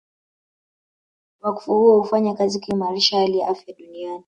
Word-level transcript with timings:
Wakfu 1.41 1.73
huo 1.75 1.97
hufanya 1.99 2.33
kazi 2.33 2.59
kuimarisha 2.59 3.17
hali 3.19 3.37
ya 3.39 3.47
afya 3.47 3.73
duniani 3.73 4.19